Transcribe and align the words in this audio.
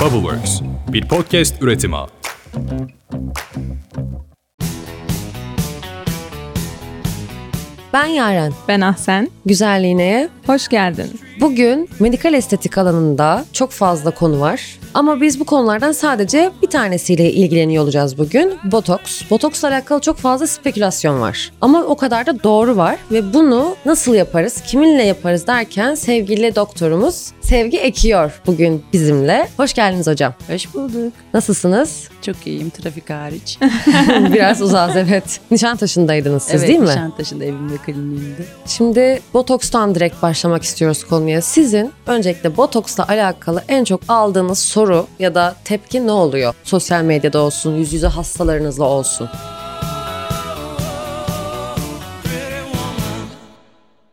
Bubbleworks, 0.00 0.60
bir 0.88 1.08
podcast 1.08 1.62
üretimi. 1.62 1.96
Ben 7.92 8.06
Yaren. 8.06 8.52
Ben 8.68 8.80
Ahsen. 8.80 9.30
Güzelliğine 9.46 10.28
Hoş 10.46 10.68
geldin. 10.68 11.20
Bugün 11.40 11.88
medikal 12.00 12.34
estetik 12.34 12.78
alanında 12.78 13.44
çok 13.52 13.70
fazla 13.70 14.10
konu 14.10 14.40
var. 14.40 14.78
Ama 14.96 15.20
biz 15.20 15.40
bu 15.40 15.44
konulardan 15.44 15.92
sadece 15.92 16.50
bir 16.62 16.66
tanesiyle 16.66 17.32
ilgileniyor 17.32 17.84
olacağız 17.84 18.18
bugün. 18.18 18.54
Botoks. 18.64 19.22
Botoksla 19.30 19.68
alakalı 19.68 20.00
çok 20.00 20.16
fazla 20.16 20.46
spekülasyon 20.46 21.20
var. 21.20 21.52
Ama 21.60 21.82
o 21.82 21.96
kadar 21.96 22.26
da 22.26 22.42
doğru 22.42 22.76
var 22.76 22.96
ve 23.12 23.34
bunu 23.34 23.76
nasıl 23.86 24.14
yaparız, 24.14 24.62
kiminle 24.66 25.02
yaparız 25.02 25.46
derken 25.46 25.94
sevgili 25.94 26.54
doktorumuz 26.54 27.32
Sevgi 27.46 27.78
Ekiyor 27.78 28.40
bugün 28.46 28.84
bizimle. 28.92 29.48
Hoş 29.56 29.74
geldiniz 29.74 30.06
hocam. 30.06 30.34
Hoş 30.48 30.74
bulduk. 30.74 31.12
Nasılsınız? 31.34 32.08
Çok 32.22 32.46
iyiyim 32.46 32.70
trafik 32.70 33.10
hariç. 33.10 33.58
Biraz 34.32 34.62
uzağız 34.62 34.96
evet. 34.96 35.40
Nişantaşı'ndaydınız 35.50 36.42
siz 36.42 36.54
evet, 36.54 36.68
değil 36.68 36.78
mi? 36.78 36.86
Nişantaşı'nda 36.86 37.44
evimde 37.44 37.76
kliniğimde. 37.76 38.44
Şimdi 38.66 39.20
botokstan 39.34 39.94
direkt 39.94 40.22
başlamak 40.22 40.62
istiyoruz 40.62 41.04
konuya. 41.04 41.42
Sizin 41.42 41.92
öncelikle 42.06 42.56
botoksla 42.56 43.08
alakalı 43.08 43.62
en 43.68 43.84
çok 43.84 44.00
aldığınız 44.08 44.58
soru 44.58 44.85
ya 45.18 45.34
da 45.34 45.56
tepki 45.64 46.06
ne 46.06 46.12
oluyor? 46.12 46.54
Sosyal 46.64 47.02
medyada 47.02 47.38
olsun, 47.38 47.76
yüz 47.76 47.92
yüze 47.92 48.06
hastalarınızla 48.06 48.84
olsun. 48.84 49.28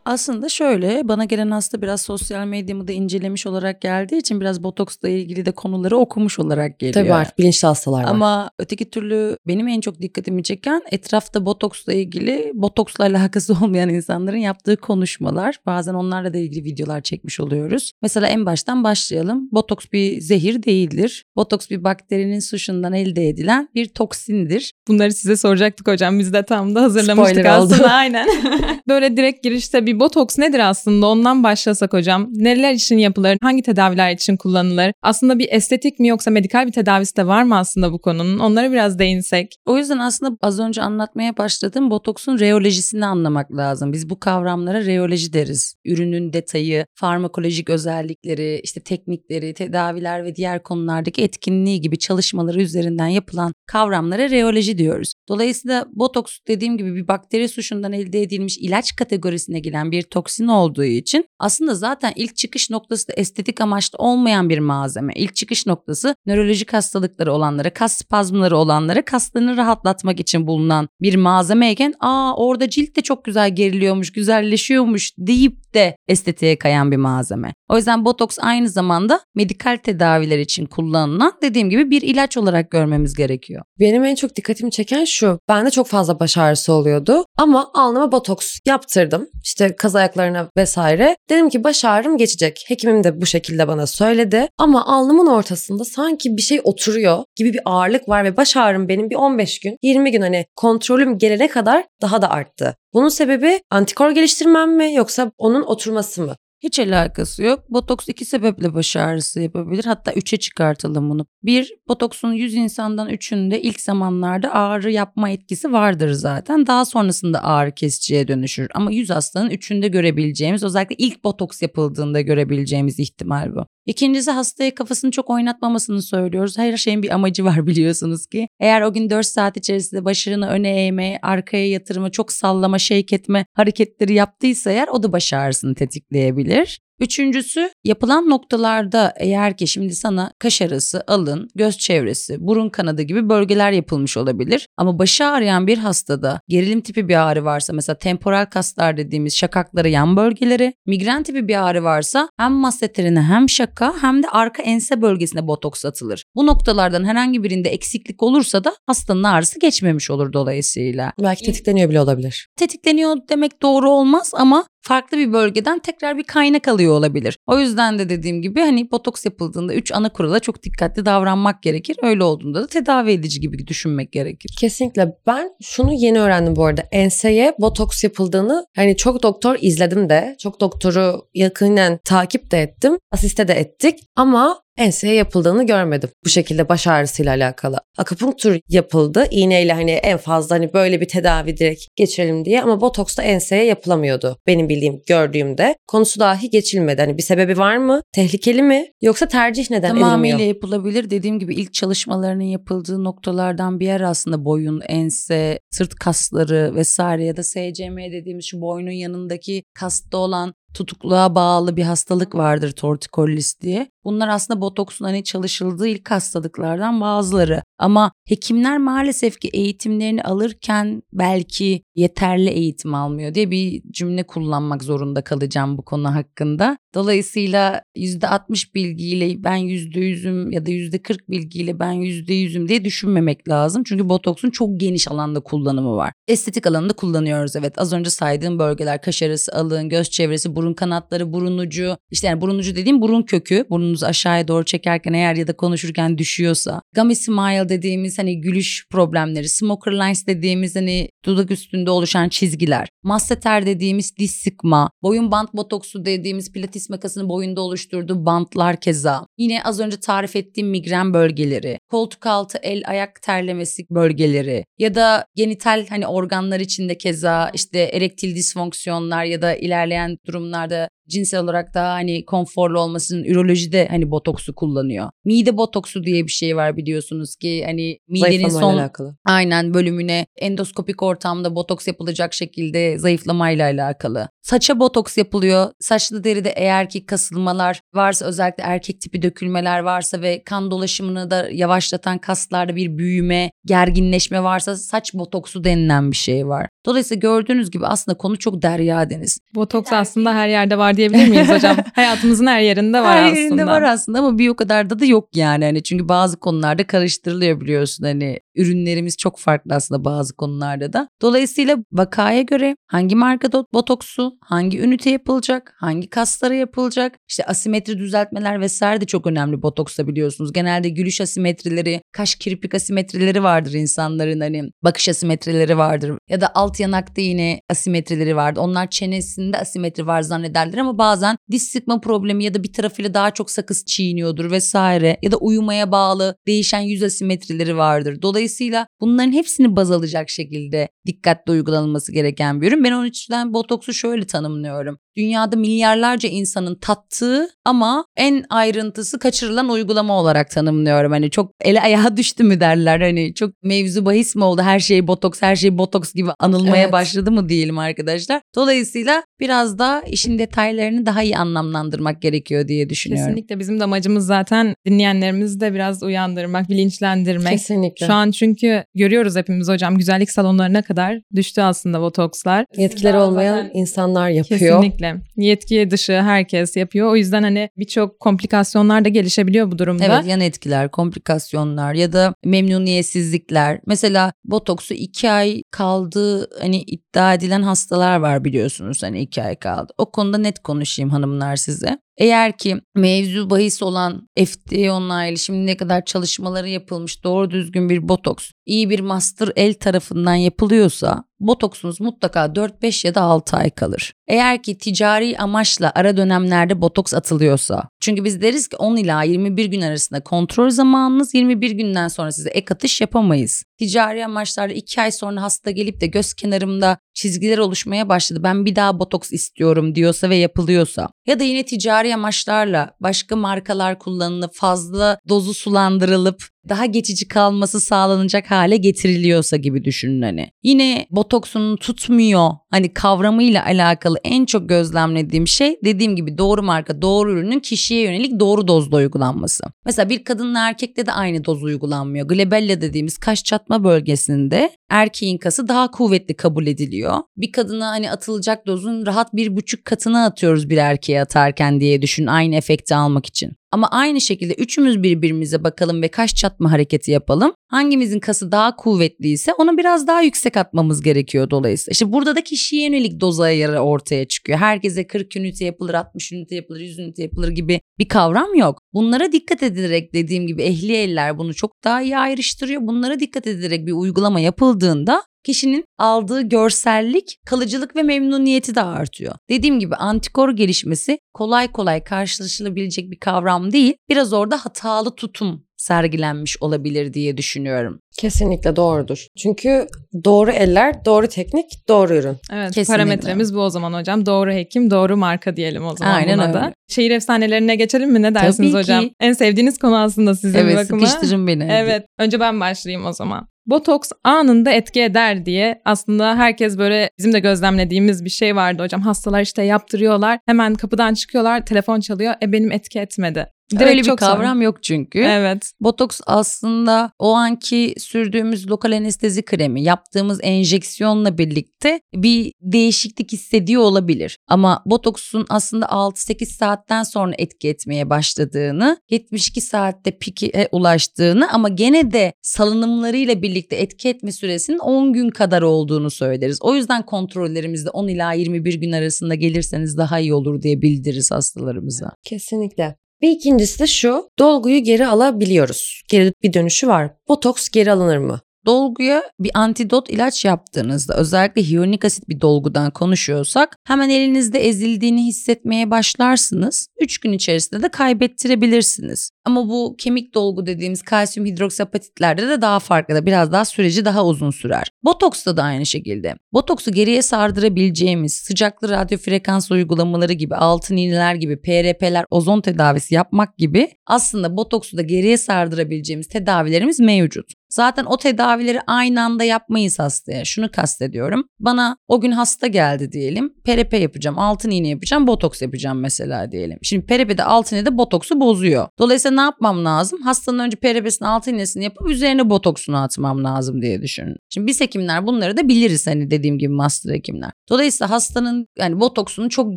Aslında 0.04 0.48
şöyle 0.48 1.08
bana 1.08 1.24
gelen 1.24 1.50
hasta 1.50 1.82
biraz 1.82 2.00
sosyal 2.00 2.46
medyamı 2.46 2.88
da 2.88 2.92
incelemiş 2.92 3.46
olarak 3.46 3.80
geldiği 3.80 4.16
için 4.16 4.40
biraz 4.40 4.62
botoksla 4.62 5.08
ilgili 5.08 5.46
de 5.46 5.52
konuları 5.52 5.96
okumuş 5.96 6.38
olarak 6.38 6.78
geliyor. 6.78 6.94
Tabii 6.94 7.10
var, 7.10 7.28
bilinçli 7.38 7.66
hastalar 7.66 8.04
var. 8.04 8.10
Ama 8.10 8.50
öteki 8.58 8.90
türlü 8.90 9.36
benim 9.46 9.68
en 9.68 9.80
çok 9.80 10.00
dikkatimi 10.00 10.42
çeken 10.42 10.82
etrafta 10.90 11.46
botoksla 11.46 11.92
ilgili 11.92 12.50
botoksla 12.54 13.04
alakası 13.04 13.56
olmayan 13.62 13.88
insanların 13.88 14.36
yaptığı 14.36 14.76
konuşmalar. 14.76 15.58
Bazen 15.66 15.94
onlarla 15.94 16.34
da 16.34 16.38
ilgili 16.38 16.64
videolar 16.64 17.00
çekmiş 17.00 17.40
oluyoruz. 17.40 17.92
Mesela 18.02 18.26
en 18.26 18.46
baştan 18.46 18.84
başlayalım. 18.84 19.48
Botoks 19.52 19.86
bir 19.92 20.20
zehir 20.20 20.62
değildir. 20.62 21.24
Botoks 21.36 21.70
bir 21.70 21.84
bakterinin 21.84 22.40
suşundan 22.40 22.92
elde 22.92 23.28
edilen 23.28 23.68
bir 23.74 23.88
toksindir. 23.88 24.72
Bunları 24.88 25.12
size 25.12 25.36
soracaktık 25.36 25.88
hocam. 25.88 26.18
Biz 26.18 26.32
de 26.32 26.42
tam 26.42 26.74
da 26.74 26.82
hazırlamıştık 26.82 27.36
Spoiler 27.36 27.58
oldu. 27.58 27.74
aslında. 27.74 27.90
Aynen. 27.92 28.28
Böyle 28.88 29.16
direkt 29.16 29.44
girişte 29.44 29.86
bir 29.86 30.00
botoks 30.04 30.38
nedir 30.38 30.58
aslında? 30.58 31.06
Ondan 31.06 31.42
başlasak 31.42 31.92
hocam. 31.92 32.28
Neler 32.32 32.72
için 32.72 32.98
yapılır? 32.98 33.38
Hangi 33.42 33.62
tedaviler 33.62 34.12
için 34.12 34.36
kullanılır? 34.36 34.92
Aslında 35.02 35.38
bir 35.38 35.48
estetik 35.50 35.98
mi 35.98 36.08
yoksa 36.08 36.30
medikal 36.30 36.66
bir 36.66 36.72
tedavisi 36.72 37.16
de 37.16 37.26
var 37.26 37.42
mı 37.42 37.58
aslında 37.58 37.92
bu 37.92 38.00
konunun? 38.00 38.38
Onlara 38.38 38.72
biraz 38.72 38.98
değinsek. 38.98 39.54
O 39.66 39.78
yüzden 39.78 39.98
aslında 39.98 40.36
az 40.42 40.60
önce 40.60 40.82
anlatmaya 40.82 41.36
başladığım 41.36 41.90
botoksun 41.90 42.38
reolojisini 42.38 43.06
anlamak 43.06 43.52
lazım. 43.52 43.92
Biz 43.92 44.10
bu 44.10 44.20
kavramlara 44.20 44.84
reoloji 44.84 45.32
deriz. 45.32 45.74
Ürünün 45.84 46.32
detayı, 46.32 46.86
farmakolojik 46.94 47.70
özellikleri, 47.70 48.60
işte 48.64 48.80
teknikleri, 48.80 49.54
tedaviler 49.54 50.24
ve 50.24 50.36
diğer 50.36 50.62
konulardaki 50.62 51.22
etkinliği 51.22 51.80
gibi 51.80 51.98
çalışmaları 51.98 52.62
üzerinden 52.62 53.06
yapılan 53.06 53.52
kavramlara 53.66 54.30
reoloji 54.30 54.78
diyoruz. 54.78 55.12
Dolayısıyla 55.28 55.86
botoks 55.92 56.38
dediğim 56.48 56.78
gibi 56.78 56.94
bir 56.94 57.08
bakteri 57.08 57.48
suşundan 57.48 57.92
elde 57.92 58.22
edilmiş 58.22 58.58
ilaç 58.58 58.96
kategorisine 58.96 59.60
giren 59.60 59.83
bir 59.90 60.02
toksin 60.02 60.48
olduğu 60.48 60.84
için 60.84 61.24
aslında 61.38 61.74
zaten 61.74 62.12
ilk 62.16 62.36
çıkış 62.36 62.70
noktası 62.70 63.08
da 63.08 63.12
estetik 63.12 63.60
amaçlı 63.60 63.98
olmayan 63.98 64.48
bir 64.48 64.58
malzeme. 64.58 65.12
İlk 65.16 65.36
çıkış 65.36 65.66
noktası 65.66 66.16
nörolojik 66.26 66.72
hastalıkları 66.72 67.32
olanlara, 67.32 67.74
kas 67.74 67.92
spazmları 67.96 68.56
olanlara 68.56 69.04
kaslarını 69.04 69.56
rahatlatmak 69.56 70.20
için 70.20 70.46
bulunan 70.46 70.88
bir 71.02 71.16
malzemeyken 71.16 71.94
aa 72.00 72.34
orada 72.36 72.70
cilt 72.70 72.96
de 72.96 73.00
çok 73.00 73.24
güzel 73.24 73.54
geriliyormuş, 73.54 74.12
güzelleşiyormuş 74.12 75.12
deyip 75.18 75.74
de 75.74 75.96
estetiğe 76.08 76.58
kayan 76.58 76.90
bir 76.90 76.96
malzeme. 76.96 77.52
O 77.68 77.76
yüzden 77.76 78.04
botoks 78.04 78.38
aynı 78.40 78.68
zamanda 78.68 79.20
medikal 79.34 79.76
tedaviler 79.76 80.38
için 80.38 80.66
kullanılan 80.66 81.32
dediğim 81.42 81.70
gibi 81.70 81.90
bir 81.90 82.02
ilaç 82.02 82.36
olarak 82.36 82.70
görmemiz 82.70 83.14
gerekiyor. 83.14 83.62
Benim 83.80 84.04
en 84.04 84.14
çok 84.14 84.36
dikkatimi 84.36 84.70
çeken 84.70 85.04
şu. 85.04 85.38
Bende 85.48 85.70
çok 85.70 85.86
fazla 85.86 86.20
baş 86.20 86.38
ağrısı 86.38 86.72
oluyordu. 86.72 87.24
Ama 87.38 87.70
alnıma 87.74 88.12
botoks 88.12 88.58
yaptırdım. 88.66 89.28
İşte 89.44 89.76
kaz 89.76 89.96
ayaklarına 89.96 90.48
vesaire. 90.56 91.16
Dedim 91.30 91.48
ki 91.48 91.64
baş 91.64 91.84
ağrım 91.84 92.16
geçecek. 92.16 92.64
Hekimim 92.68 93.04
de 93.04 93.20
bu 93.20 93.26
şekilde 93.26 93.68
bana 93.68 93.86
söyledi. 93.86 94.48
Ama 94.58 94.86
alnımın 94.86 95.26
ortasında 95.26 95.84
sanki 95.84 96.36
bir 96.36 96.42
şey 96.42 96.60
oturuyor 96.64 97.24
gibi 97.36 97.52
bir 97.52 97.60
ağırlık 97.64 98.08
var 98.08 98.24
ve 98.24 98.36
baş 98.36 98.56
ağrım 98.56 98.88
benim 98.88 99.10
bir 99.10 99.16
15 99.16 99.60
gün, 99.60 99.76
20 99.82 100.12
gün 100.12 100.20
hani 100.20 100.46
kontrolüm 100.56 101.18
gelene 101.18 101.48
kadar 101.48 101.84
daha 102.02 102.22
da 102.22 102.30
arttı. 102.30 102.76
Bunun 102.94 103.08
sebebi 103.08 103.60
antikor 103.70 104.10
geliştirmem 104.10 104.76
mi 104.76 104.94
yoksa 104.94 105.30
onun 105.38 105.62
oturması 105.62 106.22
mı? 106.22 106.34
Hiç 106.64 106.78
alakası 106.78 107.42
yok. 107.42 107.64
Botoks 107.70 108.08
iki 108.08 108.24
sebeple 108.24 108.74
baş 108.74 108.96
ağrısı 108.96 109.40
yapabilir. 109.40 109.84
Hatta 109.84 110.12
üçe 110.12 110.36
çıkartalım 110.36 111.10
bunu. 111.10 111.26
Bir, 111.42 111.74
botoksun 111.88 112.32
100 112.32 112.54
insandan 112.54 113.08
üçünde 113.08 113.62
ilk 113.62 113.80
zamanlarda 113.80 114.54
ağrı 114.54 114.90
yapma 114.90 115.30
etkisi 115.30 115.72
vardır 115.72 116.12
zaten. 116.12 116.66
Daha 116.66 116.84
sonrasında 116.84 117.44
ağrı 117.44 117.72
kesiciye 117.72 118.28
dönüşür. 118.28 118.68
Ama 118.74 118.92
100 118.92 119.10
hastanın 119.10 119.50
üçünde 119.50 119.88
görebileceğimiz, 119.88 120.62
özellikle 120.62 120.94
ilk 120.98 121.24
botoks 121.24 121.62
yapıldığında 121.62 122.20
görebileceğimiz 122.20 122.98
ihtimal 122.98 123.54
bu. 123.54 123.66
İkincisi 123.86 124.30
hastaya 124.30 124.74
kafasını 124.74 125.10
çok 125.10 125.30
oynatmamasını 125.30 126.02
söylüyoruz. 126.02 126.58
Her 126.58 126.76
şeyin 126.76 127.02
bir 127.02 127.10
amacı 127.10 127.44
var 127.44 127.66
biliyorsunuz 127.66 128.26
ki. 128.26 128.48
Eğer 128.60 128.82
o 128.82 128.92
gün 128.92 129.10
4 129.10 129.26
saat 129.26 129.56
içerisinde 129.56 130.04
başarını 130.04 130.48
öne 130.48 130.84
eğme, 130.84 131.18
arkaya 131.22 131.68
yatırma, 131.68 132.10
çok 132.10 132.32
sallama, 132.32 132.78
shake 132.78 133.16
etme 133.16 133.46
hareketleri 133.54 134.14
yaptıysa 134.14 134.70
eğer 134.70 134.88
o 134.88 135.02
da 135.02 135.12
baş 135.12 135.32
ağrısını 135.32 135.74
tetikleyebilir. 135.74 136.53
Üçüncüsü 137.00 137.70
yapılan 137.84 138.30
noktalarda 138.30 139.14
eğer 139.16 139.56
ki 139.56 139.66
şimdi 139.66 139.94
sana 139.94 140.32
kaş 140.38 140.62
arası, 140.62 141.04
alın, 141.06 141.48
göz 141.54 141.78
çevresi, 141.78 142.36
burun 142.40 142.68
kanadı 142.68 143.02
gibi 143.02 143.28
bölgeler 143.28 143.72
yapılmış 143.72 144.16
olabilir. 144.16 144.68
Ama 144.76 144.98
başı 144.98 145.26
ağrıyan 145.26 145.66
bir 145.66 145.78
hastada 145.78 146.40
gerilim 146.48 146.80
tipi 146.80 147.08
bir 147.08 147.28
ağrı 147.28 147.44
varsa 147.44 147.72
mesela 147.72 147.98
temporal 147.98 148.46
kaslar 148.46 148.96
dediğimiz 148.96 149.36
şakakları 149.36 149.88
yan 149.88 150.16
bölgeleri, 150.16 150.74
migren 150.86 151.22
tipi 151.22 151.48
bir 151.48 151.68
ağrı 151.68 151.84
varsa 151.84 152.28
hem 152.36 152.52
masseterine 152.52 153.22
hem 153.22 153.48
şaka 153.48 154.02
hem 154.02 154.22
de 154.22 154.28
arka 154.28 154.62
ense 154.62 155.02
bölgesine 155.02 155.46
botoks 155.46 155.84
atılır. 155.84 156.24
Bu 156.34 156.46
noktalardan 156.46 157.04
herhangi 157.04 157.42
birinde 157.42 157.68
eksiklik 157.68 158.22
olursa 158.22 158.64
da 158.64 158.76
hastanın 158.86 159.22
ağrısı 159.22 159.60
geçmemiş 159.60 160.10
olur 160.10 160.32
dolayısıyla. 160.32 161.12
Belki 161.22 161.44
tetikleniyor 161.44 161.90
bile 161.90 162.00
olabilir. 162.00 162.48
Tetikleniyor 162.56 163.16
demek 163.28 163.62
doğru 163.62 163.90
olmaz 163.90 164.30
ama 164.34 164.64
farklı 164.84 165.18
bir 165.18 165.32
bölgeden 165.32 165.78
tekrar 165.78 166.18
bir 166.18 166.24
kaynak 166.24 166.68
alıyor 166.68 166.92
olabilir. 166.94 167.38
O 167.46 167.58
yüzden 167.58 167.98
de 167.98 168.08
dediğim 168.08 168.42
gibi 168.42 168.60
hani 168.60 168.90
botoks 168.90 169.24
yapıldığında 169.24 169.74
3 169.74 169.92
ana 169.92 170.08
kurala 170.08 170.40
çok 170.40 170.62
dikkatli 170.62 171.06
davranmak 171.06 171.62
gerekir. 171.62 171.96
Öyle 172.02 172.24
olduğunda 172.24 172.62
da 172.62 172.66
tedavi 172.66 173.12
edici 173.12 173.40
gibi 173.40 173.66
düşünmek 173.66 174.12
gerekir. 174.12 174.54
Kesinlikle. 174.60 175.08
Ben 175.26 175.50
şunu 175.62 175.92
yeni 175.92 176.20
öğrendim 176.20 176.56
bu 176.56 176.64
arada. 176.64 176.82
Enseye 176.92 177.54
botoks 177.60 178.04
yapıldığını 178.04 178.66
hani 178.76 178.96
çok 178.96 179.22
doktor 179.22 179.56
izledim 179.60 180.08
de. 180.08 180.36
Çok 180.38 180.60
doktoru 180.60 181.22
yakinen 181.34 181.98
takip 182.04 182.50
de 182.50 182.62
ettim. 182.62 182.98
Asiste 183.12 183.48
de 183.48 183.52
ettik. 183.52 183.98
Ama 184.16 184.63
enseye 184.78 185.14
yapıldığını 185.14 185.66
görmedim. 185.66 186.10
Bu 186.24 186.28
şekilde 186.28 186.68
baş 186.68 186.86
ağrısıyla 186.86 187.32
alakalı. 187.32 187.78
Akupunktur 187.98 188.58
yapıldı. 188.68 189.26
İğneyle 189.30 189.72
hani 189.72 189.90
en 189.90 190.18
fazla 190.18 190.54
hani 190.54 190.72
böyle 190.72 191.00
bir 191.00 191.08
tedavi 191.08 191.56
direkt 191.56 191.84
geçirelim 191.96 192.44
diye 192.44 192.62
ama 192.62 192.80
botoks 192.80 193.16
da 193.18 193.22
enseye 193.22 193.64
yapılamıyordu. 193.64 194.36
Benim 194.46 194.68
bildiğim, 194.68 195.02
gördüğümde. 195.08 195.76
Konusu 195.86 196.20
dahi 196.20 196.50
geçilmedi. 196.50 197.00
Hani 197.00 197.18
bir 197.18 197.22
sebebi 197.22 197.58
var 197.58 197.76
mı? 197.76 198.02
Tehlikeli 198.12 198.62
mi? 198.62 198.86
Yoksa 199.02 199.28
tercih 199.28 199.70
neden 199.70 199.88
Tamamıyla 199.88 200.36
edilmiyor? 200.36 200.54
yapılabilir. 200.54 201.10
Dediğim 201.10 201.38
gibi 201.38 201.54
ilk 201.54 201.74
çalışmalarının 201.74 202.44
yapıldığı 202.44 203.04
noktalardan 203.04 203.80
bir 203.80 203.86
yer 203.86 204.00
aslında 204.00 204.44
boyun, 204.44 204.80
ense, 204.88 205.58
sırt 205.70 205.94
kasları 205.94 206.72
vesaire 206.74 207.24
ya 207.24 207.36
da 207.36 207.42
SCM 207.42 207.96
dediğimiz 208.12 208.44
şu 208.44 208.60
boynun 208.60 208.90
yanındaki 208.90 209.62
kasta 209.74 210.18
olan 210.18 210.54
tutukluğa 210.74 211.34
bağlı 211.34 211.76
bir 211.76 211.82
hastalık 211.82 212.34
vardır 212.34 212.72
tortikollis 212.72 213.60
diye. 213.60 213.86
Bunlar 214.04 214.28
aslında 214.28 214.60
botoksun 214.60 215.04
hani 215.04 215.24
çalışıldığı 215.24 215.88
ilk 215.88 216.10
hastalıklardan 216.10 217.00
bazıları. 217.00 217.62
Ama 217.78 218.12
hekimler 218.28 218.78
maalesef 218.78 219.40
ki 219.40 219.48
eğitimlerini 219.48 220.22
alırken 220.22 221.02
belki 221.12 221.82
yeterli 221.94 222.50
eğitim 222.50 222.94
almıyor 222.94 223.34
diye 223.34 223.50
bir 223.50 223.82
cümle 223.90 224.22
kullanmak 224.22 224.82
zorunda 224.82 225.24
kalacağım 225.24 225.78
bu 225.78 225.82
konu 225.82 226.14
hakkında. 226.14 226.78
Dolayısıyla 226.94 227.82
%60 227.96 228.74
bilgiyle 228.74 229.44
ben 229.44 229.58
%100'üm 229.58 230.54
ya 230.54 230.66
da 230.66 230.70
%40 230.70 231.18
bilgiyle 231.28 231.78
ben 231.78 231.92
%100'üm 231.94 232.68
diye 232.68 232.84
düşünmemek 232.84 233.48
lazım. 233.48 233.82
Çünkü 233.84 234.08
botoksun 234.08 234.50
çok 234.50 234.80
geniş 234.80 235.08
alanda 235.08 235.40
kullanımı 235.40 235.96
var. 235.96 236.12
Estetik 236.28 236.66
alanında 236.66 236.92
kullanıyoruz 236.92 237.56
evet. 237.56 237.78
Az 237.78 237.92
önce 237.92 238.10
saydığım 238.10 238.58
bölgeler 238.58 239.02
kaş 239.02 239.22
arası, 239.22 239.52
alın, 239.52 239.88
göz 239.88 240.10
çevresi, 240.10 240.56
burun 240.56 240.74
kanatları, 240.74 241.32
burun 241.32 241.58
ucu. 241.58 241.96
İşte 242.10 242.26
yani 242.26 242.40
burun 242.40 242.58
ucu 242.58 242.76
dediğim 242.76 243.00
burun 243.02 243.22
kökü, 243.22 243.64
burnun 243.70 243.93
boynunuzu 243.94 244.06
aşağıya 244.06 244.48
doğru 244.48 244.64
çekerken 244.64 245.12
eğer 245.12 245.36
ya 245.36 245.46
da 245.46 245.56
konuşurken 245.56 246.18
düşüyorsa, 246.18 246.82
gummy 246.94 247.14
smile 247.14 247.68
dediğimiz 247.68 248.18
hani 248.18 248.40
gülüş 248.40 248.86
problemleri, 248.90 249.48
smoker 249.48 249.92
lines 249.92 250.26
dediğimiz 250.26 250.76
hani 250.76 251.08
dudak 251.24 251.50
üstünde 251.50 251.90
oluşan 251.90 252.28
çizgiler, 252.28 252.88
masseter 253.02 253.66
dediğimiz 253.66 254.16
diş 254.18 254.30
sıkma, 254.30 254.90
boyun 255.02 255.30
bant 255.30 255.54
botoksu 255.54 256.04
dediğimiz 256.04 256.52
pilates 256.52 256.90
makasını 256.90 257.28
boyunda 257.28 257.60
oluşturduğu 257.60 258.26
bantlar 258.26 258.80
keza. 258.80 259.26
Yine 259.38 259.62
az 259.62 259.80
önce 259.80 259.96
tarif 260.00 260.36
ettiğim 260.36 260.68
migren 260.68 261.14
bölgeleri, 261.14 261.78
koltuk 261.90 262.26
altı 262.26 262.58
el 262.62 262.82
ayak 262.86 263.22
terlemesi 263.22 263.82
bölgeleri 263.90 264.64
ya 264.78 264.94
da 264.94 265.24
genital 265.36 265.86
hani 265.88 266.06
organlar 266.06 266.60
içinde 266.60 266.98
keza 266.98 267.50
işte 267.54 267.78
erektil 267.78 268.34
disfonksiyonlar 268.34 269.24
ya 269.24 269.42
da 269.42 269.54
ilerleyen 269.54 270.16
durumlarda 270.26 270.88
cinsel 271.08 271.40
olarak 271.40 271.74
daha 271.74 271.92
hani 271.92 272.24
konforlu 272.24 272.80
olmasının 272.80 273.24
ürolojide 273.24 273.88
hani 273.90 274.10
botoksu 274.10 274.54
kullanıyor. 274.54 275.10
Mide 275.24 275.56
botoksu 275.56 276.04
diye 276.04 276.24
bir 276.24 276.30
şey 276.30 276.56
var 276.56 276.76
biliyorsunuz 276.76 277.36
ki 277.36 277.64
hani 277.64 277.98
midenin 278.08 278.48
son 278.48 278.74
alakalı. 278.74 279.16
aynen 279.26 279.74
bölümüne 279.74 280.26
endoskopik 280.36 281.02
ortamda 281.02 281.54
botoks 281.54 281.86
yapılacak 281.86 282.34
şekilde 282.34 282.98
zayıflamayla 282.98 283.66
alakalı. 283.66 284.28
Saça 284.42 284.80
botoks 284.80 285.18
yapılıyor. 285.18 285.70
Saçlı 285.80 286.24
deride 286.24 286.52
eğer 286.56 286.88
ki 286.88 287.06
kasılmalar 287.06 287.80
varsa 287.94 288.26
özellikle 288.26 288.62
erkek 288.62 289.00
tipi 289.00 289.22
dökülmeler 289.22 289.80
varsa 289.80 290.22
ve 290.22 290.42
kan 290.44 290.70
dolaşımını 290.70 291.30
da 291.30 291.48
yavaşlatan 291.52 292.18
kaslarda 292.18 292.76
bir 292.76 292.98
büyüme, 292.98 293.50
gerginleşme 293.64 294.42
varsa 294.42 294.76
saç 294.76 295.14
botoksu 295.14 295.64
denilen 295.64 296.10
bir 296.10 296.16
şey 296.16 296.48
var. 296.48 296.68
Dolayısıyla 296.86 297.20
gördüğünüz 297.20 297.70
gibi 297.70 297.86
aslında 297.86 298.18
konu 298.18 298.38
çok 298.38 298.62
derya 298.62 299.10
deniz. 299.10 299.38
Botoks 299.54 299.92
aslında 299.92 300.34
her 300.34 300.48
yerde 300.48 300.78
var 300.78 300.96
diyebilir 300.96 301.28
miyiz 301.28 301.48
hocam? 301.48 301.76
Hayatımızın 301.94 302.46
her 302.46 302.60
yerinde 302.60 303.00
var 303.00 303.16
Her 303.18 303.24
aslında. 303.24 303.40
yerinde 303.40 303.66
var 303.66 303.82
aslında 303.82 304.18
ama 304.18 304.38
bir 304.38 304.48
o 304.48 304.56
kadar 304.56 304.90
da 304.90 304.98
da 304.98 305.04
yok 305.04 305.28
yani. 305.34 305.64
Hani 305.64 305.82
çünkü 305.82 306.08
bazı 306.08 306.36
konularda 306.36 306.86
karıştırılıyor 306.86 307.60
biliyorsun 307.60 308.04
hani 308.04 308.40
ürünlerimiz 308.56 309.16
çok 309.16 309.38
farklı 309.38 309.74
aslında 309.74 310.04
bazı 310.04 310.36
konularda 310.36 310.92
da. 310.92 311.08
Dolayısıyla 311.22 311.76
vakaya 311.92 312.42
göre 312.42 312.76
hangi 312.86 313.16
marka 313.16 313.48
do- 313.48 313.64
botoksu, 313.72 314.32
hangi 314.40 314.80
ünite 314.80 315.10
yapılacak, 315.10 315.74
hangi 315.76 316.10
kaslara 316.10 316.54
yapılacak, 316.54 317.14
işte 317.28 317.44
asimetri 317.44 317.98
düzeltmeler 317.98 318.60
vesaire 318.60 319.00
de 319.00 319.04
çok 319.06 319.26
önemli 319.26 319.62
botoksta 319.62 320.06
biliyorsunuz. 320.06 320.52
Genelde 320.52 320.88
gülüş 320.88 321.20
asimetrileri, 321.20 322.00
kaş 322.12 322.34
kirpik 322.34 322.74
asimetrileri 322.74 323.42
vardır 323.42 323.72
insanların 323.72 324.40
hani 324.40 324.62
bakış 324.82 325.08
asimetrileri 325.08 325.78
vardır 325.78 326.12
ya 326.28 326.40
da 326.40 326.50
alt 326.54 326.73
yanakta 326.80 327.20
yine 327.20 327.60
asimetrileri 327.70 328.36
vardır. 328.36 328.60
Onlar 328.60 328.90
çenesinde 328.90 329.58
asimetri 329.58 330.06
var 330.06 330.22
zannederler 330.22 330.78
ama 330.78 330.98
bazen 330.98 331.36
diş 331.50 331.62
sıkma 331.62 332.00
problemi 332.00 332.44
ya 332.44 332.54
da 332.54 332.62
bir 332.62 332.72
tarafıyla 332.72 333.14
daha 333.14 333.30
çok 333.30 333.50
sakız 333.50 333.84
çiğniyordur 333.84 334.50
vesaire 334.50 335.16
ya 335.22 335.32
da 335.32 335.36
uyumaya 335.36 335.92
bağlı 335.92 336.36
değişen 336.46 336.80
yüz 336.80 337.02
asimetrileri 337.02 337.76
vardır. 337.76 338.22
Dolayısıyla 338.22 338.86
bunların 339.00 339.32
hepsini 339.32 339.76
baz 339.76 339.90
alacak 339.90 340.30
şekilde 340.30 340.88
dikkatli 341.06 341.52
uygulanması 341.52 342.12
gereken 342.12 342.60
bir 342.60 342.68
ürün. 342.68 342.84
Ben 342.84 342.92
onun 342.92 343.06
için 343.06 343.54
botoksu 343.54 343.94
şöyle 343.94 344.26
tanımlıyorum. 344.26 344.98
Dünyada 345.16 345.56
milyarlarca 345.56 346.28
insanın 346.28 346.74
tattığı 346.74 347.48
ama 347.64 348.04
en 348.16 348.44
ayrıntısı 348.50 349.18
kaçırılan 349.18 349.68
uygulama 349.68 350.20
olarak 350.20 350.50
tanımlıyorum. 350.50 351.12
Hani 351.12 351.30
çok 351.30 351.52
ele 351.60 351.80
ayağa 351.80 352.16
düştü 352.16 352.44
mü 352.44 352.60
derler. 352.60 353.00
Hani 353.00 353.34
çok 353.34 353.62
mevzu 353.62 354.04
bahis 354.04 354.36
mi 354.36 354.44
oldu? 354.44 354.62
Her 354.62 354.80
şey 354.80 355.06
botoks, 355.06 355.42
her 355.42 355.56
şey 355.56 355.78
botoks 355.78 356.12
gibi 356.12 356.30
anılmaya 356.38 356.82
Evet. 356.82 356.92
başladı 356.92 357.30
mı 357.32 357.48
diyelim 357.48 357.78
arkadaşlar. 357.78 358.42
Dolayısıyla 358.54 359.22
biraz 359.40 359.78
da 359.78 360.02
işin 360.06 360.38
detaylarını 360.38 361.06
daha 361.06 361.22
iyi 361.22 361.36
anlamlandırmak 361.36 362.22
gerekiyor 362.22 362.68
diye 362.68 362.88
düşünüyorum. 362.90 363.26
Kesinlikle 363.26 363.58
bizim 363.58 363.80
de 363.80 363.84
amacımız 363.84 364.26
zaten 364.26 364.74
dinleyenlerimizi 364.86 365.60
de 365.60 365.74
biraz 365.74 366.02
uyandırmak, 366.02 366.68
bilinçlendirmek. 366.68 367.52
Kesinlikle. 367.52 368.06
Şu 368.06 368.12
an 368.12 368.30
çünkü 368.30 368.84
görüyoruz 368.94 369.36
hepimiz 369.36 369.68
hocam 369.68 369.98
güzellik 369.98 370.30
salonlarına 370.30 370.82
kadar 370.82 371.20
düştü 371.34 371.60
aslında 371.60 372.00
botokslar. 372.00 372.64
Yetkileri 372.76 373.16
olmayan 373.16 373.70
insanlar 373.74 374.28
yapıyor. 374.28 374.82
Kesinlikle. 374.82 375.14
Yetki 375.36 375.90
dışı 375.90 376.12
herkes 376.12 376.76
yapıyor. 376.76 377.10
O 377.10 377.16
yüzden 377.16 377.42
hani 377.42 377.68
birçok 377.76 378.20
komplikasyonlar 378.20 379.04
da 379.04 379.08
gelişebiliyor 379.08 379.70
bu 379.70 379.78
durumda. 379.78 380.04
Evet 380.04 380.26
yan 380.26 380.40
etkiler, 380.40 380.90
komplikasyonlar 380.90 381.94
ya 381.94 382.12
da 382.12 382.34
memnuniyetsizlikler. 382.44 383.80
Mesela 383.86 384.32
botoksu 384.44 384.94
iki 384.94 385.30
ay 385.30 385.62
kaldığı 385.70 386.60
hani 386.60 386.82
iddia 386.82 387.34
edilen 387.34 387.62
hastalar 387.62 388.16
var 388.16 388.43
biliyorsunuz 388.44 389.02
hani 389.02 389.20
iki 389.20 389.42
ay 389.42 389.56
kaldı. 389.56 389.92
O 389.98 390.12
konuda 390.12 390.38
net 390.38 390.58
konuşayım 390.62 391.10
hanımlar 391.10 391.56
size. 391.56 392.03
Eğer 392.18 392.58
ki 392.58 392.80
mevzu 392.94 393.50
bahis 393.50 393.82
olan 393.82 394.28
FDA 394.44 394.92
onaylı 394.92 395.38
şimdi 395.38 395.66
ne 395.66 395.76
kadar 395.76 396.04
çalışmaları 396.04 396.68
yapılmış 396.68 397.24
doğru 397.24 397.50
düzgün 397.50 397.88
bir 397.88 398.08
botoks 398.08 398.50
iyi 398.66 398.90
bir 398.90 399.00
master 399.00 399.48
el 399.56 399.74
tarafından 399.74 400.34
yapılıyorsa 400.34 401.24
botoksunuz 401.40 402.00
mutlaka 402.00 402.44
4-5 402.44 403.06
ya 403.06 403.14
da 403.14 403.20
6 403.20 403.56
ay 403.56 403.70
kalır. 403.70 404.12
Eğer 404.28 404.62
ki 404.62 404.78
ticari 404.78 405.38
amaçla 405.38 405.92
ara 405.94 406.16
dönemlerde 406.16 406.80
botoks 406.80 407.14
atılıyorsa 407.14 407.88
çünkü 408.00 408.24
biz 408.24 408.42
deriz 408.42 408.68
ki 408.68 408.76
10 408.76 408.96
ila 408.96 409.22
21 409.22 409.64
gün 409.64 409.80
arasında 409.80 410.20
kontrol 410.20 410.70
zamanınız 410.70 411.34
21 411.34 411.70
günden 411.70 412.08
sonra 412.08 412.32
size 412.32 412.50
ek 412.50 412.74
atış 412.74 413.00
yapamayız. 413.00 413.64
Ticari 413.78 414.24
amaçlarla 414.24 414.74
2 414.74 415.00
ay 415.00 415.12
sonra 415.12 415.42
hasta 415.42 415.70
gelip 415.70 416.00
de 416.00 416.06
göz 416.06 416.34
kenarımda 416.34 416.98
çizgiler 417.14 417.58
oluşmaya 417.58 418.08
başladı 418.08 418.40
ben 418.42 418.64
bir 418.64 418.76
daha 418.76 418.98
botoks 418.98 419.32
istiyorum 419.32 419.94
diyorsa 419.94 420.30
ve 420.30 420.36
yapılıyorsa 420.36 421.08
ya 421.26 421.40
da 421.40 421.44
yine 421.44 421.64
ticari 421.64 422.03
amaçlarla 422.12 422.96
başka 423.00 423.36
markalar 423.36 423.98
kullanılıp 423.98 424.54
fazla 424.54 425.18
dozu 425.28 425.54
sulandırılıp 425.54 426.53
daha 426.68 426.86
geçici 426.86 427.28
kalması 427.28 427.80
sağlanacak 427.80 428.50
hale 428.50 428.76
getiriliyorsa 428.76 429.56
gibi 429.56 429.84
düşünün 429.84 430.22
hani. 430.22 430.50
Yine 430.62 431.06
botoksunun 431.10 431.76
tutmuyor 431.76 432.50
hani 432.70 432.94
kavramıyla 432.94 433.64
alakalı 433.64 434.18
en 434.24 434.44
çok 434.44 434.68
gözlemlediğim 434.68 435.48
şey 435.48 435.76
dediğim 435.84 436.16
gibi 436.16 436.38
doğru 436.38 436.62
marka 436.62 437.02
doğru 437.02 437.32
ürünün 437.32 437.60
kişiye 437.60 438.02
yönelik 438.02 438.40
doğru 438.40 438.68
dozda 438.68 438.96
uygulanması. 438.96 439.64
Mesela 439.86 440.08
bir 440.08 440.24
kadınla 440.24 440.68
erkekte 440.68 441.06
de 441.06 441.12
aynı 441.12 441.44
doz 441.44 441.62
uygulanmıyor. 441.62 442.28
Glabella 442.28 442.80
dediğimiz 442.80 443.18
kaş 443.18 443.44
çatma 443.44 443.84
bölgesinde 443.84 444.70
erkeğin 444.90 445.38
kası 445.38 445.68
daha 445.68 445.90
kuvvetli 445.90 446.34
kabul 446.34 446.66
ediliyor. 446.66 447.16
Bir 447.36 447.52
kadına 447.52 447.86
hani 447.86 448.10
atılacak 448.10 448.66
dozun 448.66 449.06
rahat 449.06 449.36
bir 449.36 449.56
buçuk 449.56 449.84
katını 449.84 450.24
atıyoruz 450.24 450.70
bir 450.70 450.76
erkeğe 450.76 451.20
atarken 451.20 451.80
diye 451.80 452.02
düşün 452.02 452.26
aynı 452.26 452.56
efekti 452.56 452.94
almak 452.94 453.26
için. 453.26 453.52
Ama 453.74 453.88
aynı 453.88 454.20
şekilde 454.20 454.54
üçümüz 454.54 455.02
birbirimize 455.02 455.64
bakalım 455.64 456.02
ve 456.02 456.08
kaş 456.08 456.34
çatma 456.34 456.72
hareketi 456.72 457.10
yapalım. 457.10 457.52
Hangimizin 457.66 458.20
kası 458.20 458.52
daha 458.52 458.76
kuvvetliyse 458.76 459.52
onu 459.52 459.78
biraz 459.78 460.06
daha 460.06 460.22
yüksek 460.22 460.56
atmamız 460.56 461.02
gerekiyor 461.02 461.50
dolayısıyla. 461.50 461.92
İşte 461.92 462.12
burada 462.12 462.36
da 462.36 462.44
kişiye 462.44 462.84
yönelik 462.84 463.20
doz 463.20 463.40
ayarı 463.40 463.80
ortaya 463.80 464.28
çıkıyor. 464.28 464.58
Herkese 464.58 465.06
40 465.06 465.36
ünite 465.36 465.64
yapılır, 465.64 465.94
60 465.94 466.32
ünite 466.32 466.54
yapılır, 466.54 466.80
100 466.80 466.98
ünite 466.98 467.22
yapılır 467.22 467.48
gibi 467.48 467.80
bir 467.98 468.08
kavram 468.08 468.54
yok. 468.54 468.78
Bunlara 468.94 469.32
dikkat 469.32 469.62
edilerek 469.62 470.14
dediğim 470.14 470.46
gibi 470.46 470.62
ehli 470.62 470.92
eller 470.92 471.38
bunu 471.38 471.54
çok 471.54 471.84
daha 471.84 472.02
iyi 472.02 472.18
ayrıştırıyor. 472.18 472.82
Bunlara 472.86 473.20
dikkat 473.20 473.46
edilerek 473.46 473.86
bir 473.86 473.92
uygulama 473.92 474.40
yapıldığında 474.40 475.22
kişinin 475.44 475.84
aldığı 475.98 476.42
görsellik, 476.42 477.38
kalıcılık 477.46 477.96
ve 477.96 478.02
memnuniyeti 478.02 478.74
de 478.74 478.82
artıyor. 478.82 479.34
Dediğim 479.50 479.80
gibi 479.80 479.96
antikor 479.96 480.50
gelişmesi 480.50 481.18
kolay 481.34 481.72
kolay 481.72 482.04
karşılaşılabilecek 482.04 483.10
bir 483.10 483.18
kavram 483.18 483.72
değil. 483.72 483.94
Biraz 484.08 484.32
orada 484.32 484.64
hatalı 484.64 485.14
tutum 485.14 485.63
sergilenmiş 485.84 486.56
olabilir 486.62 487.14
diye 487.14 487.36
düşünüyorum. 487.36 488.00
Kesinlikle 488.18 488.76
doğrudur. 488.76 489.26
Çünkü 489.38 489.86
doğru 490.24 490.50
eller, 490.50 491.04
doğru 491.04 491.26
teknik, 491.28 491.66
doğru 491.88 492.14
ürün. 492.14 492.36
Evet 492.52 492.74
Kesinlikle. 492.74 492.92
parametremiz 492.92 493.54
bu 493.54 493.58
o 493.60 493.70
zaman 493.70 493.92
hocam. 494.00 494.26
Doğru 494.26 494.52
hekim, 494.52 494.90
doğru 494.90 495.16
marka 495.16 495.56
diyelim 495.56 495.84
o 495.86 495.96
zaman 495.96 496.14
Aynen 496.14 496.34
buna 496.38 496.44
öyle. 496.46 496.54
da. 496.54 496.72
Şehir 496.88 497.10
efsanelerine 497.10 497.76
geçelim 497.76 498.10
mi? 498.12 498.22
Ne 498.22 498.34
dersiniz 498.34 498.72
Tabii 498.72 498.82
hocam? 498.82 499.04
ki. 499.04 499.14
En 499.20 499.32
sevdiğiniz 499.32 499.78
konu 499.78 499.98
aslında 499.98 500.34
sizin 500.34 500.58
evet 500.58 500.76
bakıma. 500.76 501.06
sıkıştırın 501.06 501.46
beni. 501.46 501.68
Evet. 501.72 502.06
Önce 502.18 502.40
ben 502.40 502.60
başlayayım 502.60 503.06
o 503.06 503.12
zaman. 503.12 503.48
Botoks 503.66 504.10
anında 504.24 504.70
etki 504.70 505.02
eder 505.02 505.46
diye 505.46 505.80
aslında 505.84 506.36
herkes 506.36 506.78
böyle 506.78 507.10
bizim 507.18 507.32
de 507.32 507.38
gözlemlediğimiz 507.40 508.24
bir 508.24 508.30
şey 508.30 508.56
vardı 508.56 508.82
hocam. 508.82 509.00
Hastalar 509.00 509.40
işte 509.42 509.62
yaptırıyorlar. 509.62 510.38
Hemen 510.46 510.74
kapıdan 510.74 511.14
çıkıyorlar. 511.14 511.66
Telefon 511.66 512.00
çalıyor. 512.00 512.34
E 512.42 512.52
benim 512.52 512.72
etki 512.72 512.98
etmedi. 513.00 513.46
Direkt 513.70 513.90
Öyle 513.90 514.02
bir 514.02 514.16
kavram 514.16 514.62
yok 514.62 514.82
çünkü. 514.82 515.18
Evet. 515.18 515.72
Botoks 515.80 516.20
aslında 516.26 517.12
o 517.18 517.32
anki 517.32 517.94
sürdüğümüz 517.98 518.70
lokal 518.70 518.92
anestezi 518.92 519.42
kremi, 519.42 519.82
yaptığımız 519.82 520.38
enjeksiyonla 520.42 521.38
birlikte 521.38 522.00
bir 522.14 522.52
değişiklik 522.60 523.32
hissediyor 523.32 523.82
olabilir. 523.82 524.38
Ama 524.48 524.82
botoksun 524.86 525.46
aslında 525.48 525.86
6-8 525.86 526.46
saatten 526.46 527.02
sonra 527.02 527.32
etki 527.38 527.68
etmeye 527.68 528.10
başladığını, 528.10 528.96
72 529.10 529.60
saatte 529.60 530.18
pike 530.18 530.68
ulaştığını 530.72 531.52
ama 531.52 531.68
gene 531.68 532.12
de 532.12 532.32
salınımlarıyla 532.42 533.42
birlikte 533.42 533.76
etki 533.76 534.08
etme 534.08 534.32
süresinin 534.32 534.78
10 534.78 535.12
gün 535.12 535.30
kadar 535.30 535.62
olduğunu 535.62 536.10
söyleriz. 536.10 536.58
O 536.62 536.74
yüzden 536.74 537.06
kontrollerimizde 537.06 537.90
10 537.90 538.08
ila 538.08 538.32
21 538.32 538.74
gün 538.74 538.92
arasında 538.92 539.34
gelirseniz 539.34 539.96
daha 539.96 540.18
iyi 540.18 540.34
olur 540.34 540.62
diye 540.62 540.82
bildiririz 540.82 541.30
hastalarımıza. 541.30 542.10
Kesinlikle. 542.24 543.03
Bir 543.24 543.30
ikincisi 543.30 543.80
de 543.80 543.86
şu. 543.86 544.30
Dolguyu 544.38 544.78
geri 544.78 545.06
alabiliyoruz. 545.06 546.02
Geri 546.08 546.32
bir 546.42 546.52
dönüşü 546.52 546.88
var. 546.88 547.10
Botoks 547.28 547.68
geri 547.68 547.92
alınır 547.92 548.18
mı? 548.18 548.40
dolguya 548.66 549.22
bir 549.40 549.50
antidot 549.54 550.10
ilaç 550.10 550.44
yaptığınızda 550.44 551.16
özellikle 551.16 551.62
hyaluronik 551.62 552.04
asit 552.04 552.28
bir 552.28 552.40
dolgudan 552.40 552.90
konuşuyorsak 552.90 553.76
hemen 553.86 554.08
elinizde 554.08 554.58
ezildiğini 554.58 555.26
hissetmeye 555.26 555.90
başlarsınız. 555.90 556.88
3 557.00 557.18
gün 557.18 557.32
içerisinde 557.32 557.82
de 557.82 557.88
kaybettirebilirsiniz. 557.88 559.30
Ama 559.44 559.68
bu 559.68 559.94
kemik 559.98 560.34
dolgu 560.34 560.66
dediğimiz 560.66 561.02
kalsiyum 561.02 561.46
hidroksapatitlerde 561.46 562.48
de 562.48 562.60
daha 562.60 562.78
farklı 562.78 563.14
da 563.14 563.26
biraz 563.26 563.52
daha 563.52 563.64
süreci 563.64 564.04
daha 564.04 564.26
uzun 564.26 564.50
sürer. 564.50 564.86
Botoksta 565.04 565.56
da 565.56 565.62
aynı 565.62 565.86
şekilde. 565.86 566.34
Botoksu 566.52 566.92
geriye 566.92 567.22
sardırabileceğimiz 567.22 568.32
sıcaklı 568.32 568.88
radyo 568.88 569.18
frekans 569.18 569.70
uygulamaları 569.70 570.32
gibi 570.32 570.56
altın 570.56 570.96
iğneler 570.96 571.34
gibi 571.34 571.60
PRP'ler 571.60 572.24
ozon 572.30 572.60
tedavisi 572.60 573.14
yapmak 573.14 573.58
gibi 573.58 573.90
aslında 574.06 574.56
botoksu 574.56 574.96
da 574.96 575.02
geriye 575.02 575.36
sardırabileceğimiz 575.36 576.28
tedavilerimiz 576.28 577.00
mevcut. 577.00 577.52
Zaten 577.74 578.04
o 578.04 578.16
tedavileri 578.16 578.80
aynı 578.86 579.22
anda 579.22 579.44
yapmayız 579.44 579.98
hastaya. 579.98 580.44
Şunu 580.44 580.70
kastediyorum. 580.70 581.44
Bana 581.58 581.96
o 582.08 582.20
gün 582.20 582.30
hasta 582.30 582.66
geldi 582.66 583.12
diyelim. 583.12 583.54
PRP 583.64 583.92
yapacağım, 583.92 584.38
altın 584.38 584.70
iğne 584.70 584.88
yapacağım, 584.88 585.26
botoks 585.26 585.62
yapacağım 585.62 586.00
mesela 586.00 586.52
diyelim. 586.52 586.78
Şimdi 586.82 587.06
PRP'de 587.06 587.44
altın 587.44 587.76
iğne 587.76 587.86
de 587.86 587.98
botoksu 587.98 588.40
bozuyor. 588.40 588.88
Dolayısıyla 588.98 589.33
ne 589.36 589.40
yapmam 589.40 589.84
lazım? 589.84 590.22
Hastanın 590.22 590.58
önce 590.58 590.76
PRP'sini 590.76 591.28
altın 591.28 591.54
iğnesini 591.54 591.84
yapıp 591.84 592.10
üzerine 592.10 592.50
botoksunu 592.50 592.96
atmam 592.96 593.44
lazım 593.44 593.82
diye 593.82 594.02
düşünün. 594.02 594.36
Şimdi 594.50 594.66
biz 594.66 594.80
hekimler 594.80 595.26
bunları 595.26 595.56
da 595.56 595.68
biliriz 595.68 596.06
hani 596.06 596.30
dediğim 596.30 596.58
gibi 596.58 596.72
master 596.72 597.14
hekimler. 597.14 597.50
Dolayısıyla 597.70 598.10
hastanın 598.10 598.66
yani 598.78 599.00
botoksunu 599.00 599.48
çok 599.48 599.76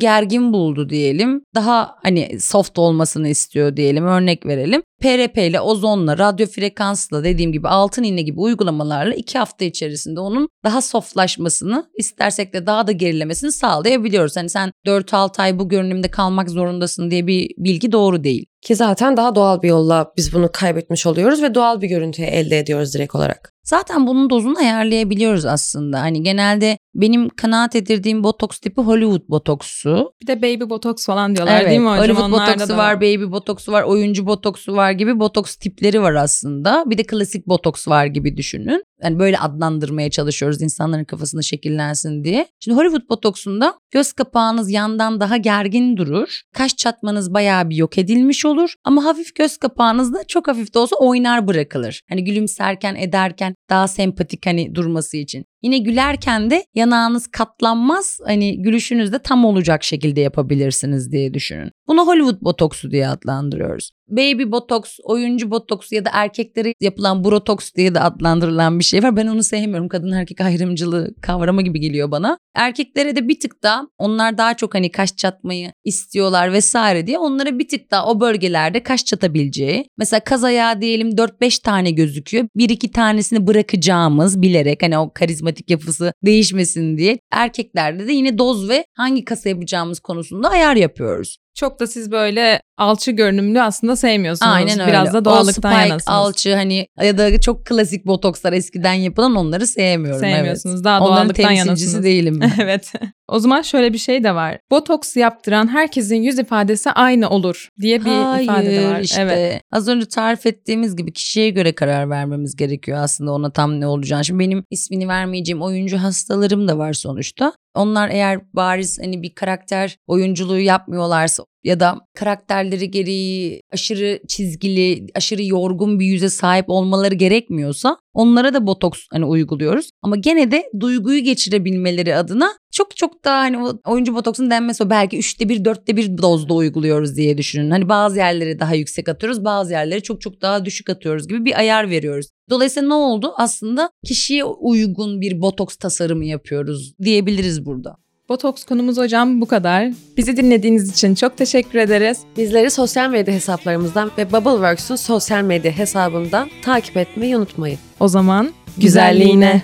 gergin 0.00 0.52
buldu 0.52 0.88
diyelim. 0.88 1.42
Daha 1.54 1.94
hani 2.02 2.40
soft 2.40 2.78
olmasını 2.78 3.28
istiyor 3.28 3.76
diyelim 3.76 4.04
örnek 4.04 4.46
verelim. 4.46 4.82
PRP 5.00 5.38
ile 5.38 5.60
ozonla, 5.60 6.18
radyo 6.18 6.46
frekansla 6.46 7.24
dediğim 7.24 7.52
gibi 7.52 7.68
altın 7.68 8.02
iğne 8.02 8.22
gibi 8.22 8.40
uygulamalarla 8.40 9.14
iki 9.14 9.38
hafta 9.38 9.64
içerisinde 9.64 10.20
onun 10.20 10.48
daha 10.64 10.82
softlaşmasını 10.82 11.90
istersek 11.98 12.54
de 12.54 12.66
daha 12.66 12.86
da 12.86 12.92
gerilemesini 12.92 13.52
sağlayabiliyoruz. 13.52 14.36
Hani 14.36 14.48
sen 14.48 14.72
4-6 14.86 15.42
ay 15.42 15.58
bu 15.58 15.68
görünümde 15.68 16.08
kalmak 16.08 16.50
zorundasın 16.50 17.10
diye 17.10 17.26
bir 17.26 17.50
bilgi 17.58 17.92
doğru 17.92 18.24
değil. 18.24 18.46
Ki 18.62 18.76
zaten 18.76 19.16
daha 19.16 19.34
doğal 19.34 19.62
bir 19.62 19.68
yolla 19.68 20.12
biz 20.16 20.32
bunu 20.32 20.50
kaybetmiş 20.52 21.06
oluyoruz 21.06 21.42
ve 21.42 21.54
doğal 21.54 21.80
bir 21.80 21.88
görüntüyü 21.88 22.28
elde 22.28 22.58
ediyoruz 22.58 22.94
direkt 22.94 23.14
olarak. 23.14 23.57
Zaten 23.68 24.06
bunun 24.06 24.30
dozunu 24.30 24.58
ayarlayabiliyoruz 24.58 25.44
aslında. 25.44 26.00
Hani 26.00 26.22
genelde 26.22 26.78
benim 26.94 27.28
kanaat 27.28 27.76
edirdiğim 27.76 28.24
botoks 28.24 28.58
tipi 28.58 28.80
Hollywood 28.80 29.28
botoksu. 29.28 30.12
Bir 30.22 30.26
de 30.26 30.42
baby 30.42 30.70
botoks 30.70 31.06
falan 31.06 31.36
diyorlar 31.36 31.60
evet, 31.60 31.70
değil 31.70 31.80
mi 31.80 31.88
hocam? 31.88 32.04
Hollywood 32.04 32.24
Onlarda 32.24 32.52
botoksu 32.52 32.68
da 32.68 32.78
var, 32.78 32.96
baby 32.96 33.24
botoksu 33.32 33.72
var, 33.72 33.82
oyuncu 33.82 34.26
botoksu 34.26 34.76
var 34.76 34.90
gibi 34.90 35.20
botoks 35.20 35.56
tipleri 35.56 36.02
var 36.02 36.14
aslında. 36.14 36.84
Bir 36.86 36.98
de 36.98 37.02
klasik 37.02 37.46
botoks 37.46 37.88
var 37.88 38.06
gibi 38.06 38.36
düşünün. 38.36 38.84
Yani 39.02 39.18
böyle 39.18 39.38
adlandırmaya 39.38 40.10
çalışıyoruz 40.10 40.62
insanların 40.62 41.04
kafasında 41.04 41.42
şekillensin 41.42 42.24
diye. 42.24 42.46
Şimdi 42.60 42.76
Hollywood 42.76 43.08
botoksunda 43.08 43.74
göz 43.90 44.12
kapağınız 44.12 44.70
yandan 44.70 45.20
daha 45.20 45.36
gergin 45.36 45.96
durur. 45.96 46.40
Kaş 46.54 46.76
çatmanız 46.76 47.34
bayağı 47.34 47.70
bir 47.70 47.76
yok 47.76 47.98
edilmiş 47.98 48.44
olur. 48.44 48.74
Ama 48.84 49.04
hafif 49.04 49.34
göz 49.34 49.56
kapağınız 49.56 50.14
da 50.14 50.24
çok 50.28 50.48
hafif 50.48 50.74
de 50.74 50.78
olsa 50.78 50.96
oynar 50.96 51.48
bırakılır. 51.48 52.02
Hani 52.08 52.24
gülümserken 52.24 52.94
ederken 52.94 53.54
daha 53.70 53.88
sempatik 53.88 54.46
hani 54.46 54.74
durması 54.74 55.16
için. 55.16 55.44
Yine 55.62 55.78
gülerken 55.78 56.50
de 56.50 56.64
yanağınız 56.74 57.26
katlanmaz. 57.26 58.18
Hani 58.24 58.62
gülüşünüz 58.62 59.12
de 59.12 59.18
tam 59.18 59.44
olacak 59.44 59.84
şekilde 59.84 60.20
yapabilirsiniz 60.20 61.12
diye 61.12 61.34
düşünün. 61.34 61.70
Bunu 61.88 62.06
Hollywood 62.06 62.40
botoksu 62.40 62.90
diye 62.90 63.08
adlandırıyoruz. 63.08 63.90
Baby 64.08 64.42
botoks, 64.52 64.98
oyuncu 65.02 65.50
botoks 65.50 65.92
ya 65.92 66.04
da 66.04 66.10
erkeklere 66.12 66.74
yapılan 66.80 67.24
brotoks 67.24 67.74
diye 67.74 67.94
de 67.94 68.00
adlandırılan 68.00 68.78
bir 68.78 68.84
şey 68.84 69.02
var. 69.02 69.16
Ben 69.16 69.26
onu 69.26 69.42
sevmiyorum. 69.42 69.88
Kadın 69.88 70.12
erkek 70.12 70.40
ayrımcılığı 70.40 71.14
kavramı 71.22 71.62
gibi 71.62 71.80
geliyor 71.80 72.10
bana. 72.10 72.38
Erkeklere 72.54 73.16
de 73.16 73.28
bir 73.28 73.40
tık 73.40 73.62
daha 73.62 73.86
onlar 73.98 74.38
daha 74.38 74.54
çok 74.54 74.74
hani 74.74 74.90
kaş 74.90 75.16
çatmayı 75.16 75.72
istiyorlar 75.84 76.52
vesaire 76.52 77.06
diye 77.06 77.18
onlara 77.18 77.58
bir 77.58 77.68
tık 77.68 77.90
daha 77.90 78.06
o 78.06 78.20
bölgelerde 78.20 78.82
kaş 78.82 79.04
çatabileceği. 79.04 79.84
Mesela 79.98 80.20
kaz 80.20 80.44
ayağı 80.44 80.80
diyelim 80.80 81.10
4-5 81.10 81.62
tane 81.62 81.90
gözüküyor. 81.90 82.44
Bir 82.56 82.68
iki 82.68 82.90
tanesini 82.90 83.46
bırakacağımız 83.46 84.42
bilerek 84.42 84.82
hani 84.82 84.98
o 84.98 85.12
karizmatik 85.14 85.70
yapısı 85.70 86.12
değişmesin 86.24 86.98
diye. 86.98 87.18
Erkeklerde 87.32 88.06
de 88.06 88.12
yine 88.12 88.38
doz 88.38 88.68
ve 88.68 88.84
hangi 88.94 89.24
kasa 89.24 89.48
yapacağımız 89.48 90.00
konusunda 90.00 90.50
ayar 90.50 90.76
yapıyoruz. 90.76 91.38
Çok 91.58 91.80
da 91.80 91.86
siz 91.86 92.10
böyle 92.12 92.62
alçı 92.78 93.10
görünümlü 93.10 93.62
aslında 93.62 93.96
sevmiyorsunuz. 93.96 94.52
Aynen 94.52 94.80
öyle. 94.80 94.90
Biraz 94.90 95.12
da 95.12 95.24
doğallıktan 95.24 95.72
o 95.72 95.74
spike, 95.74 95.88
yanasınız. 95.88 96.16
alçı 96.16 96.54
hani 96.54 96.86
ya 97.02 97.18
da 97.18 97.40
çok 97.40 97.66
klasik 97.66 98.06
botokslar 98.06 98.52
eskiden 98.52 98.92
yapılan 98.92 99.34
onları 99.36 99.66
sevmiyorum. 99.66 100.20
Sevmiyorsunuz. 100.20 100.74
Evet. 100.74 100.84
Daha 100.84 101.00
Onların 101.00 101.16
doğallıktan 101.16 101.48
temsilcisi 101.48 101.68
yanasınız. 101.68 102.04
değilim. 102.04 102.40
ben. 102.40 102.52
evet. 102.62 102.92
O 103.28 103.38
zaman 103.38 103.62
şöyle 103.62 103.92
bir 103.92 103.98
şey 103.98 104.24
de 104.24 104.34
var. 104.34 104.58
Botoks 104.70 105.16
yaptıran 105.16 105.68
herkesin 105.68 106.16
yüz 106.22 106.38
ifadesi 106.38 106.90
aynı 106.90 107.28
olur 107.30 107.68
diye 107.80 108.00
bir 108.04 108.10
Hayır 108.10 108.44
ifade 108.44 108.70
de 108.76 108.88
var. 108.88 109.00
işte 109.00 109.20
Evet. 109.22 109.62
az 109.72 109.88
önce 109.88 110.06
tarif 110.08 110.46
ettiğimiz 110.46 110.96
gibi 110.96 111.12
kişiye 111.12 111.50
göre 111.50 111.74
karar 111.74 112.10
vermemiz 112.10 112.56
gerekiyor 112.56 112.98
aslında 113.02 113.32
ona 113.32 113.50
tam 113.50 113.80
ne 113.80 113.86
olacağını. 113.86 114.24
Şimdi 114.24 114.38
benim 114.40 114.64
ismini 114.70 115.08
vermeyeceğim 115.08 115.62
oyuncu 115.62 115.98
hastalarım 115.98 116.68
da 116.68 116.78
var 116.78 116.92
sonuçta. 116.92 117.52
Onlar 117.74 118.08
eğer 118.08 118.40
bariz 118.54 118.98
hani 119.02 119.22
bir 119.22 119.34
karakter 119.34 119.96
oyunculuğu 120.06 120.58
yapmıyorlarsa 120.60 121.44
ya 121.64 121.80
da 121.80 121.98
karakterleri 122.14 122.90
gereği 122.90 123.62
aşırı 123.72 124.20
çizgili, 124.28 125.06
aşırı 125.14 125.42
yorgun 125.44 126.00
bir 126.00 126.06
yüze 126.06 126.28
sahip 126.28 126.64
olmaları 126.68 127.14
gerekmiyorsa 127.14 127.96
onlara 128.14 128.54
da 128.54 128.66
botoks 128.66 129.00
hani 129.10 129.24
uyguluyoruz. 129.24 129.90
Ama 130.02 130.16
gene 130.16 130.50
de 130.50 130.64
duyguyu 130.80 131.24
geçirebilmeleri 131.24 132.16
adına 132.16 132.52
çok 132.70 132.96
çok 132.96 133.24
daha 133.24 133.38
hani 133.38 133.58
oyuncu 133.86 134.14
botoksun 134.14 134.50
denmesi 134.50 134.84
o 134.84 134.90
belki 134.90 135.18
üçte 135.18 135.48
bir 135.48 135.64
dörtte 135.64 135.96
bir 135.96 136.18
dozda 136.18 136.54
uyguluyoruz 136.54 137.16
diye 137.16 137.38
düşünün. 137.38 137.70
Hani 137.70 137.88
bazı 137.88 138.18
yerleri 138.18 138.60
daha 138.60 138.74
yüksek 138.74 139.08
atıyoruz 139.08 139.44
bazı 139.44 139.72
yerleri 139.72 140.02
çok 140.02 140.20
çok 140.20 140.42
daha 140.42 140.64
düşük 140.64 140.90
atıyoruz 140.90 141.28
gibi 141.28 141.44
bir 141.44 141.58
ayar 141.58 141.90
veriyoruz. 141.90 142.26
Dolayısıyla 142.50 142.88
ne 142.88 142.94
oldu? 142.94 143.32
Aslında 143.36 143.90
kişiye 144.06 144.44
uygun 144.44 145.20
bir 145.20 145.40
botoks 145.40 145.76
tasarımı 145.76 146.24
yapıyoruz 146.24 146.92
diyebiliriz 147.02 147.66
burada. 147.66 147.96
Botoks 148.28 148.64
konumuz 148.64 148.98
hocam 148.98 149.40
bu 149.40 149.46
kadar. 149.46 149.92
Bizi 150.16 150.36
dinlediğiniz 150.36 150.90
için 150.90 151.14
çok 151.14 151.36
teşekkür 151.36 151.78
ederiz. 151.78 152.18
Bizleri 152.36 152.70
sosyal 152.70 153.10
medya 153.10 153.34
hesaplarımızdan 153.34 154.10
ve 154.18 154.32
Bubbleworks'un 154.32 154.96
sosyal 154.96 155.42
medya 155.42 155.72
hesabından 155.72 156.50
takip 156.62 156.96
etmeyi 156.96 157.36
unutmayın. 157.36 157.78
O 158.00 158.08
zaman 158.08 158.50
Güzelliğine. 158.78 159.62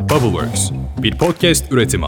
Bubbleworks 0.00 0.70
bir 1.02 1.18
podcast 1.18 1.72
üretimi. 1.72 2.06